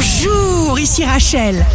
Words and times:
Bonjour, 0.00 0.78
ici 0.78 1.04
Rachel. 1.04 1.66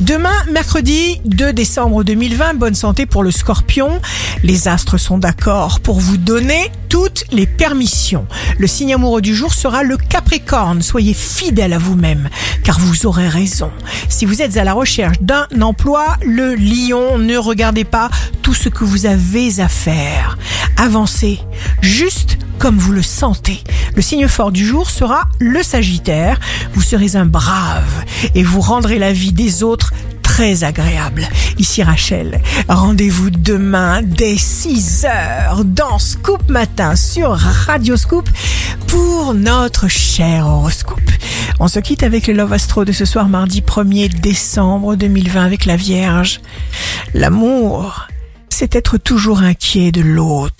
Demain, 0.00 0.34
mercredi 0.50 1.20
2 1.24 1.52
décembre 1.52 2.02
2020, 2.02 2.54
bonne 2.54 2.74
santé 2.74 3.06
pour 3.06 3.22
le 3.22 3.30
scorpion. 3.30 4.00
Les 4.42 4.66
astres 4.66 4.98
sont 4.98 5.18
d'accord 5.18 5.78
pour 5.78 6.00
vous 6.00 6.16
donner 6.16 6.72
toutes 6.88 7.26
les 7.30 7.46
permissions. 7.46 8.26
Le 8.58 8.66
signe 8.66 8.94
amoureux 8.94 9.22
du 9.22 9.36
jour 9.36 9.54
sera 9.54 9.84
le 9.84 9.96
capricorne. 9.96 10.82
Soyez 10.82 11.14
fidèle 11.14 11.72
à 11.72 11.78
vous-même, 11.78 12.28
car 12.64 12.80
vous 12.80 13.06
aurez 13.06 13.28
raison. 13.28 13.70
Si 14.08 14.26
vous 14.26 14.42
êtes 14.42 14.56
à 14.56 14.64
la 14.64 14.72
recherche 14.72 15.20
d'un 15.20 15.46
emploi, 15.60 16.16
le 16.26 16.56
lion, 16.56 17.18
ne 17.18 17.36
regardez 17.36 17.84
pas 17.84 18.10
tout 18.42 18.54
ce 18.54 18.68
que 18.68 18.82
vous 18.82 19.06
avez 19.06 19.60
à 19.60 19.68
faire. 19.68 20.38
Avancez, 20.76 21.38
juste 21.82 22.39
comme 22.60 22.78
vous 22.78 22.92
le 22.92 23.02
sentez. 23.02 23.64
Le 23.96 24.02
signe 24.02 24.28
fort 24.28 24.52
du 24.52 24.66
jour 24.66 24.90
sera 24.90 25.26
le 25.40 25.62
Sagittaire. 25.62 26.38
Vous 26.74 26.82
serez 26.82 27.16
un 27.16 27.24
brave 27.24 28.04
et 28.34 28.42
vous 28.42 28.60
rendrez 28.60 28.98
la 28.98 29.14
vie 29.14 29.32
des 29.32 29.62
autres 29.62 29.94
très 30.22 30.62
agréable. 30.62 31.26
Ici 31.58 31.82
Rachel, 31.82 32.40
rendez-vous 32.68 33.30
demain 33.30 34.02
dès 34.02 34.36
6 34.36 35.06
heures 35.06 35.64
dans 35.64 35.98
Scoop 35.98 36.50
Matin 36.50 36.96
sur 36.96 37.32
Radio 37.32 37.96
Scoop 37.96 38.28
pour 38.86 39.32
notre 39.32 39.88
cher 39.88 40.46
horoscope. 40.46 41.00
On 41.60 41.68
se 41.68 41.80
quitte 41.80 42.02
avec 42.02 42.26
le 42.26 42.34
Love 42.34 42.52
Astro 42.52 42.84
de 42.84 42.92
ce 42.92 43.06
soir 43.06 43.28
mardi 43.28 43.62
1er 43.62 44.20
décembre 44.20 44.96
2020 44.96 45.44
avec 45.44 45.64
la 45.64 45.76
Vierge. 45.76 46.42
L'amour, 47.14 48.06
c'est 48.50 48.76
être 48.76 48.98
toujours 48.98 49.40
inquiet 49.40 49.92
de 49.92 50.02
l'autre. 50.02 50.59